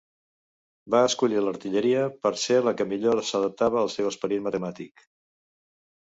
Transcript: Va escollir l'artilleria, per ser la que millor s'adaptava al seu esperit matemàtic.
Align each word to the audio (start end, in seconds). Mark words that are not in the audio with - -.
Va 0.93 1.01
escollir 1.09 1.41
l'artilleria, 1.47 2.07
per 2.23 2.31
ser 2.43 2.57
la 2.67 2.73
que 2.79 2.87
millor 2.93 3.21
s'adaptava 3.27 3.79
al 3.83 3.91
seu 3.97 4.09
esperit 4.13 4.41
matemàtic. 4.47 5.05